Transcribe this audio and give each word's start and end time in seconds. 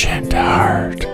large 0.00 0.06
and 0.06 0.32
hard. 0.32 1.04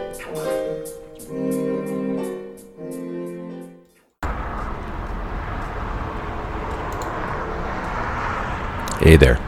Hey 9.01 9.17
there. 9.17 9.41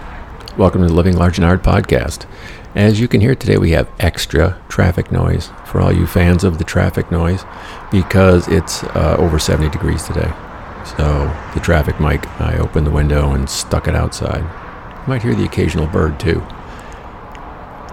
Welcome 0.56 0.82
to 0.82 0.88
the 0.88 0.94
Living 0.94 1.16
Large 1.16 1.38
and 1.38 1.44
Hard 1.44 1.62
podcast. 1.62 2.26
As 2.74 3.00
you 3.00 3.08
can 3.08 3.20
hear 3.20 3.34
today, 3.34 3.56
we 3.56 3.70
have 3.72 3.88
extra 3.98 4.60
traffic 4.68 5.10
noise 5.10 5.50
for 5.66 5.80
all 5.80 5.92
you 5.92 6.06
fans 6.06 6.44
of 6.44 6.58
the 6.58 6.64
traffic 6.64 7.10
noise 7.10 7.44
because 7.90 8.46
it's 8.48 8.84
uh, 8.84 9.16
over 9.18 9.38
70 9.38 9.70
degrees 9.70 10.04
today. 10.04 10.32
So 10.84 11.34
the 11.54 11.60
traffic 11.60 12.00
mic, 12.00 12.26
I 12.40 12.58
opened 12.58 12.86
the 12.86 12.92
window 12.92 13.32
and 13.32 13.48
stuck 13.48 13.88
it 13.88 13.94
outside. 13.94 14.42
You 14.42 15.08
might 15.08 15.22
hear 15.22 15.34
the 15.34 15.44
occasional 15.44 15.86
bird 15.86 16.18
too. 16.20 16.44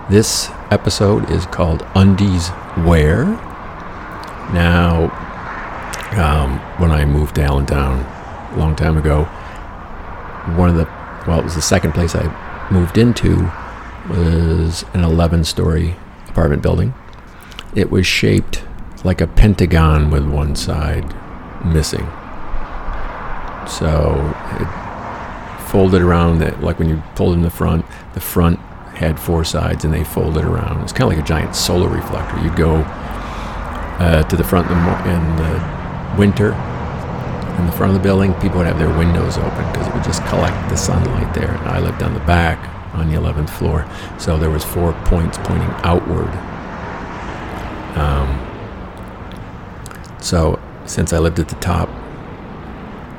This 0.10 0.50
episode 0.72 1.30
is 1.30 1.46
called 1.48 1.86
Undies 1.96 2.50
Wear. 2.78 3.26
Now, 4.54 5.12
um, 6.18 6.60
when 6.80 6.92
I 6.92 7.06
moved 7.06 7.36
to 7.36 7.44
Allentown 7.44 8.00
a 8.54 8.58
long 8.58 8.76
time 8.76 8.98
ago, 8.98 9.24
one 10.56 10.70
of 10.70 10.76
the, 10.76 10.86
well, 11.28 11.40
it 11.40 11.44
was 11.44 11.56
the 11.56 11.62
second 11.62 11.94
place 11.94 12.16
I 12.16 12.70
moved 12.72 12.98
into 12.98 13.52
was 14.10 14.86
an 14.94 15.04
11 15.04 15.44
story 15.44 15.96
apartment 16.28 16.62
building. 16.62 16.94
It 17.76 17.92
was 17.92 18.06
shaped 18.06 18.64
like 19.04 19.22
a 19.22 19.28
pentagon 19.28 20.10
with 20.10 20.28
one 20.28 20.56
side 20.56 21.14
missing. 21.66 22.08
So 23.68 24.36
it 24.60 25.70
folded 25.70 26.02
around, 26.02 26.40
that, 26.40 26.62
like 26.62 26.80
when 26.80 26.90
you 26.90 27.02
pulled 27.16 27.34
in 27.34 27.42
the 27.42 27.50
front, 27.50 27.86
the 28.14 28.22
front 28.22 28.60
had 28.98 29.20
four 29.20 29.44
sides 29.44 29.86
and 29.86 29.94
they 29.94 30.04
folded 30.04 30.46
around. 30.46 30.82
It's 30.82 30.94
kind 30.94 31.12
of 31.12 31.18
like 31.18 31.24
a 31.24 31.28
giant 31.28 31.56
solar 31.56 31.90
reflector. 31.90 32.42
You'd 32.42 32.56
go 32.56 32.78
uh, 32.78 34.24
to 34.24 34.36
the 34.36 34.44
front 34.44 34.70
in 34.70 34.78
the, 34.78 34.84
mo- 34.84 35.04
in 35.06 35.36
the 35.38 36.18
winter, 36.18 36.54
in 37.58 37.66
the 37.66 37.72
front 37.72 37.96
of 37.96 38.02
the 38.02 38.04
building, 38.04 38.34
people 38.36 38.58
would 38.58 38.68
have 38.68 38.80
their 38.80 38.96
windows 38.98 39.38
open 39.38 39.72
because 39.72 39.88
it 39.88 39.94
would 39.94 40.04
just 40.04 40.24
collect 40.26 40.70
the 40.70 40.76
sunlight 40.76 41.34
there. 41.34 41.52
And 41.52 41.70
I 41.70 41.80
lived 41.80 42.04
on 42.04 42.14
the 42.14 42.20
back 42.22 42.60
on 42.94 43.10
the 43.10 43.16
11th 43.18 43.50
floor, 43.50 43.90
so 44.18 44.38
there 44.38 44.50
was 44.50 44.64
four 44.64 44.94
points 45.06 45.38
pointing 45.38 45.70
outward. 45.84 46.30
Um, 47.98 48.42
so 50.20 50.60
since 50.86 51.14
I 51.14 51.20
lived 51.20 51.40
at 51.40 51.48
the 51.48 51.56
top, 51.56 51.90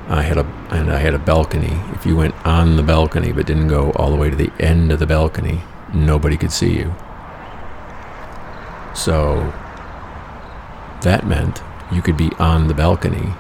I 0.09 0.23
had 0.23 0.39
a 0.39 0.45
and 0.71 0.91
I 0.93 0.99
had 0.99 1.15
a 1.15 1.19
balcony. 1.19 1.77
If 1.95 2.07
you 2.07 2.17
went 2.17 2.35
on 2.47 2.77
the 2.77 2.83
balcony 2.83 3.33
but 3.33 3.47
didn't 3.47 3.69
go 3.69 3.91
all 3.93 4.11
the 4.11 4.17
way 4.17 4.31
to 4.31 4.37
the 4.37 4.53
end 4.61 4.93
of 4.93 4.99
the 4.99 5.07
balcony, 5.07 5.62
nobody 5.93 6.37
could 6.37 6.53
see 6.53 6.77
you. 6.77 6.95
So 8.95 9.53
that 11.03 11.27
meant 11.27 11.61
you 11.93 12.03
could 12.03 12.17
be 12.17 12.31
on 12.39 12.69
the 12.69 12.75
balcony. 12.75 13.33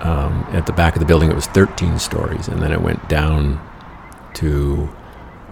Um, 0.00 0.46
at 0.52 0.66
the 0.66 0.72
back 0.72 0.94
of 0.94 1.00
the 1.00 1.06
building, 1.06 1.30
it 1.30 1.34
was 1.34 1.46
13 1.46 1.98
stories, 1.98 2.48
and 2.48 2.62
then 2.62 2.70
it 2.70 2.80
went 2.80 3.08
down 3.08 3.60
to 4.34 4.90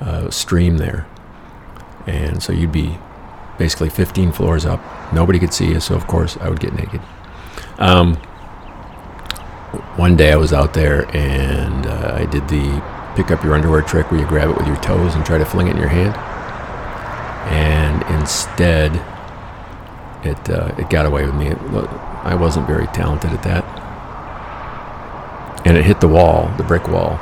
a 0.01 0.31
stream 0.31 0.77
there, 0.77 1.07
and 2.07 2.43
so 2.43 2.53
you'd 2.53 2.71
be 2.71 2.99
basically 3.59 3.89
15 3.89 4.33
floors 4.33 4.67
up. 4.67 4.81
Nobody 5.13 5.39
could 5.39 5.55
see 5.55 5.69
you, 5.69 5.81
so 5.81 5.95
of 5.95 6.07
course 6.07 6.37
I 6.37 6.51
would 6.51 6.61
get 6.61 6.75
naked. 6.75 7.01
Um, 7.79 8.21
one 9.97 10.17
day 10.17 10.33
I 10.33 10.36
was 10.36 10.53
out 10.53 10.74
there 10.74 11.05
and 11.17 11.86
uh, 11.86 12.17
I 12.17 12.27
did 12.27 12.48
the 12.48 12.83
pick 13.17 13.30
up 13.30 13.45
your 13.45 13.55
underwear 13.55 13.83
trick 13.83 14.11
where 14.11 14.20
you 14.20 14.27
grab 14.27 14.51
it 14.51 14.57
with 14.57 14.67
your 14.67 14.77
toes 14.77 15.14
and 15.14 15.24
try 15.24 15.39
to 15.39 15.45
fling 15.45 15.68
it 15.68 15.73
in 15.73 15.77
your 15.77 15.89
hand. 15.89 16.14
And 17.52 18.20
instead, 18.20 18.95
it 20.24 20.51
uh, 20.51 20.74
it 20.79 20.90
got 20.90 21.07
away 21.07 21.27
with 21.27 21.34
me. 21.34 21.48
I 22.23 22.34
wasn't 22.34 22.67
very 22.67 22.86
talented 22.89 23.30
at 23.33 23.42
that. 23.42 23.64
And 25.67 25.77
it 25.77 25.84
hit 25.84 26.01
the 26.01 26.08
wall, 26.08 26.52
the 26.57 26.63
brick 26.63 26.89
wall, 26.89 27.18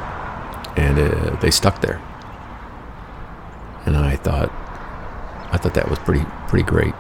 and 0.76 0.98
it, 0.98 1.41
they 1.41 1.50
stuck 1.50 1.80
there. 1.80 2.00
And 3.84 3.96
I 3.96 4.16
thought, 4.16 4.50
I 5.52 5.58
thought 5.58 5.74
that 5.74 5.91
was 5.91 5.98
pretty 5.98 6.24
pretty 6.48 6.64
great. 6.64 6.94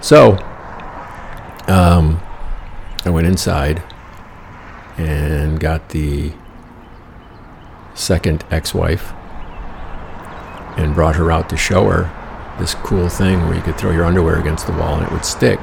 So, 0.00 0.38
um, 1.68 2.20
I 3.04 3.10
went 3.10 3.26
inside 3.26 3.82
and 4.98 5.60
got 5.60 5.90
the 5.90 6.32
second 7.94 8.44
ex-wife 8.50 9.12
and 10.76 10.94
brought 10.94 11.16
her 11.16 11.30
out 11.30 11.48
to 11.50 11.56
show 11.56 11.88
her 11.88 12.56
this 12.58 12.74
cool 12.74 13.08
thing 13.08 13.40
where 13.46 13.54
you 13.54 13.62
could 13.62 13.76
throw 13.76 13.90
your 13.90 14.04
underwear 14.04 14.38
against 14.38 14.66
the 14.66 14.72
wall 14.72 14.96
and 14.96 15.06
it 15.06 15.12
would 15.12 15.24
stick 15.24 15.60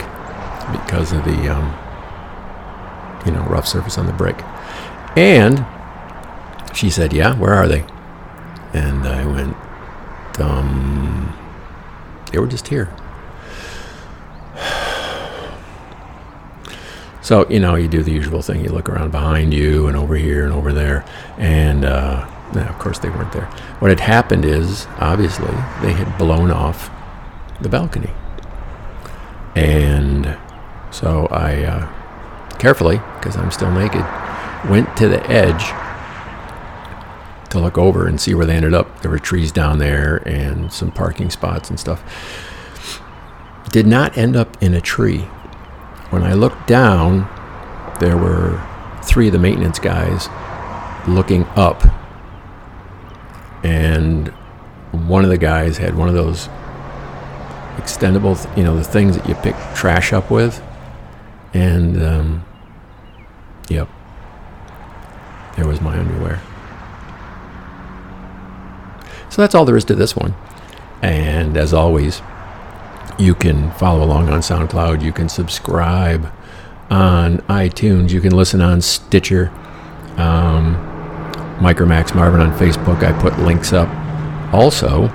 because 0.71 1.11
of 1.11 1.23
the 1.23 1.47
um, 1.47 1.73
you 3.25 3.31
know 3.31 3.43
rough 3.49 3.67
surface 3.67 3.97
on 3.97 4.05
the 4.05 4.13
brick. 4.13 4.37
And 5.15 5.65
she 6.75 6.89
said 6.89 7.13
yeah 7.13 7.35
where 7.35 7.53
are 7.53 7.67
they? 7.67 7.83
And 8.73 9.07
i 9.07 9.25
went 9.25 9.55
um 10.39 11.33
they 12.31 12.37
were 12.37 12.47
just 12.47 12.67
here 12.67 12.93
So, 17.21 17.47
you 17.49 17.59
know, 17.59 17.75
you 17.75 17.87
do 17.87 18.03
the 18.03 18.11
usual 18.11 18.41
thing. 18.41 18.63
You 18.63 18.69
look 18.69 18.89
around 18.89 19.11
behind 19.11 19.53
you 19.53 19.87
and 19.87 19.97
over 19.97 20.15
here 20.15 20.45
and 20.45 20.53
over 20.53 20.71
there. 20.71 21.05
And, 21.37 21.83
uh, 21.83 22.27
of 22.55 22.79
course, 22.79 22.99
they 22.99 23.09
weren't 23.09 23.33
there. 23.33 23.45
What 23.79 23.89
had 23.89 23.99
happened 23.99 24.45
is, 24.45 24.87
obviously, 24.99 25.51
they 25.81 25.93
had 25.93 26.17
blown 26.17 26.51
off 26.51 26.89
the 27.59 27.69
balcony. 27.69 28.11
And 29.55 30.37
so 30.91 31.27
I 31.31 31.63
uh, 31.63 32.57
carefully, 32.59 33.01
because 33.15 33.35
I'm 33.35 33.51
still 33.51 33.71
naked, 33.71 34.05
went 34.69 34.95
to 34.97 35.07
the 35.07 35.25
edge 35.29 35.63
to 37.49 37.59
look 37.59 37.77
over 37.77 38.07
and 38.07 38.19
see 38.19 38.33
where 38.33 38.45
they 38.45 38.55
ended 38.55 38.73
up. 38.73 39.01
There 39.01 39.11
were 39.11 39.19
trees 39.19 39.51
down 39.51 39.79
there 39.79 40.17
and 40.27 40.71
some 40.71 40.91
parking 40.91 41.29
spots 41.29 41.69
and 41.69 41.79
stuff. 41.79 42.03
Did 43.71 43.87
not 43.87 44.17
end 44.17 44.35
up 44.35 44.61
in 44.61 44.73
a 44.73 44.81
tree 44.81 45.27
when 46.09 46.23
I 46.23 46.33
looked 46.33 46.67
down, 46.67 47.27
there 47.99 48.17
were 48.17 48.61
three 49.03 49.27
of 49.27 49.33
the 49.33 49.39
maintenance 49.39 49.79
guys 49.79 50.27
looking 51.07 51.43
up. 51.55 51.83
And 53.63 54.29
one 54.91 55.23
of 55.23 55.29
the 55.29 55.37
guys 55.37 55.77
had 55.77 55.95
one 55.95 56.07
of 56.07 56.13
those 56.13 56.47
extendable, 57.77 58.57
you 58.57 58.63
know, 58.63 58.75
the 58.75 58.83
things 58.83 59.17
that 59.17 59.27
you 59.27 59.35
pick 59.35 59.55
trash 59.75 60.13
up 60.13 60.31
with. 60.31 60.61
And, 61.53 62.01
um, 62.01 62.45
yep, 63.69 63.89
there 65.55 65.67
was 65.67 65.81
my 65.81 65.97
underwear. 65.97 66.41
So 69.29 69.41
that's 69.41 69.55
all 69.55 69.65
there 69.65 69.77
is 69.77 69.85
to 69.85 69.95
this 69.95 70.15
one. 70.15 70.35
And 71.01 71.57
as 71.57 71.73
always, 71.73 72.21
you 73.19 73.35
can 73.35 73.71
follow 73.71 74.03
along 74.03 74.29
on 74.29 74.39
SoundCloud. 74.39 75.03
You 75.03 75.11
can 75.11 75.29
subscribe 75.29 76.31
on 76.89 77.39
iTunes. 77.49 78.11
You 78.11 78.21
can 78.21 78.35
listen 78.35 78.61
on 78.61 78.81
Stitcher. 78.81 79.49
Um, 80.17 80.75
Micromax 81.59 82.13
Marvin 82.15 82.39
on 82.39 82.57
Facebook. 82.57 83.03
I 83.03 83.19
put 83.19 83.37
links 83.39 83.73
up 83.73 83.89
also 84.53 85.07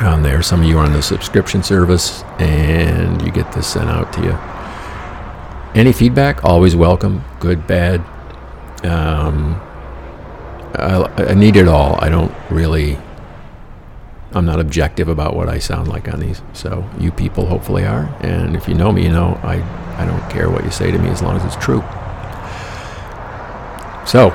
on 0.00 0.22
there. 0.22 0.42
Some 0.42 0.62
of 0.62 0.66
you 0.66 0.78
are 0.78 0.84
on 0.84 0.92
the 0.92 1.02
subscription 1.02 1.62
service, 1.62 2.22
and 2.38 3.22
you 3.22 3.30
get 3.30 3.52
this 3.52 3.66
sent 3.66 3.88
out 3.88 4.12
to 4.14 4.22
you. 4.22 4.38
Any 5.74 5.92
feedback, 5.92 6.44
always 6.44 6.74
welcome. 6.74 7.24
Good, 7.38 7.66
bad. 7.66 8.00
Um, 8.84 9.60
I, 10.74 11.04
I 11.28 11.34
need 11.34 11.56
it 11.56 11.68
all. 11.68 11.96
I 12.02 12.08
don't 12.08 12.34
really 12.50 12.98
I'm 14.32 14.46
not 14.46 14.60
objective 14.60 15.08
about 15.08 15.34
what 15.34 15.48
I 15.48 15.58
sound 15.58 15.88
like 15.88 16.08
on 16.08 16.20
these. 16.20 16.42
So 16.52 16.88
you 16.98 17.10
people 17.10 17.46
hopefully 17.46 17.84
are. 17.84 18.04
And 18.20 18.54
if 18.54 18.68
you 18.68 18.74
know 18.74 18.92
me, 18.92 19.02
you 19.02 19.10
know 19.10 19.38
I, 19.42 19.62
I 20.00 20.06
don't 20.06 20.30
care 20.30 20.48
what 20.48 20.64
you 20.64 20.70
say 20.70 20.90
to 20.90 20.98
me 20.98 21.08
as 21.08 21.22
long 21.22 21.36
as 21.36 21.44
it's 21.44 21.56
true. 21.56 21.82
So 24.06 24.28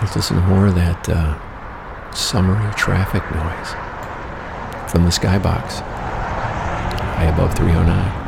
let's 0.00 0.16
listen 0.16 0.36
to 0.36 0.42
more 0.48 0.66
of 0.66 0.74
that 0.74 1.08
uh, 1.08 2.12
summery 2.12 2.72
traffic 2.74 3.22
noise 3.30 4.90
from 4.90 5.04
the 5.04 5.10
skybox 5.10 5.82
high 7.14 7.24
above 7.24 7.54
309. 7.56 8.23